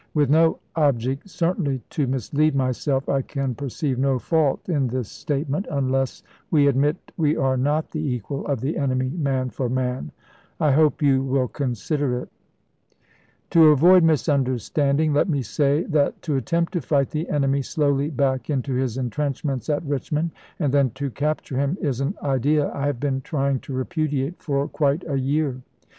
With 0.15 0.31
no 0.31 0.57
object, 0.75 1.29
certainly, 1.29 1.83
to 1.91 2.07
mislead 2.07 2.55
myself, 2.55 3.07
I 3.07 3.21
can 3.21 3.53
perceive 3.53 3.99
no 3.99 4.17
fault 4.17 4.67
in 4.67 4.87
this 4.87 5.09
statement. 5.11 5.65
236 5.65 6.23
ABRAHAM 6.23 6.23
LINCOLN 6.23 6.23
Chap. 6.23 6.25
IX. 6.25 6.51
unless 6.51 6.51
WG 6.51 6.69
admit 6.69 7.11
we 7.17 7.37
are 7.37 7.55
not 7.55 7.91
the 7.91 7.99
equal 7.99 8.47
of 8.47 8.61
the 8.61 8.77
enemy, 8.77 9.09
man 9.11 9.51
for 9.51 9.69
man. 9.69 10.11
I 10.59 10.71
hope 10.71 11.03
you 11.03 11.21
will 11.23 11.47
consider 11.47 12.17
it." 12.19 12.29
To 13.51 13.67
avoid 13.67 14.01
misunderstanding, 14.03 15.13
let 15.13 15.29
me 15.29 15.43
say 15.43 15.83
that 15.83 16.19
to 16.23 16.35
attempt 16.35 16.73
to 16.73 16.81
fight 16.81 17.11
the 17.11 17.29
enemy 17.29 17.61
slowly 17.61 18.09
back 18.09 18.49
into 18.49 18.73
his 18.73 18.97
intrenchments 18.97 19.69
at 19.69 19.85
Richmond, 19.85 20.31
and 20.57 20.73
then 20.73 20.89
to 20.95 21.11
capture 21.11 21.57
him, 21.59 21.77
is 21.79 22.01
an 22.01 22.15
idea 22.23 22.73
I 22.73 22.87
have 22.87 22.99
been 22.99 23.21
trying 23.21 23.59
to 23.59 23.73
repudiate 23.73 24.41
for 24.41 24.67
quite 24.67 25.03
a 25.07 25.19
year. 25.19 25.61